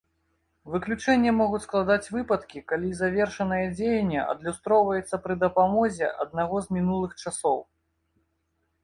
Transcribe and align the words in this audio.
Выключэнне 0.75 1.31
могуць 1.41 1.59
складаць 1.65 2.11
выпадкі, 2.15 2.61
калі 2.73 2.89
завершанае 3.01 3.61
дзеянне 3.75 4.23
адлюстроўваецца 4.31 5.21
пры 5.27 5.37
дапамозе 5.45 6.09
аднаго 6.25 6.57
з 6.69 6.79
мінулых 6.79 7.11
часоў. 7.23 7.59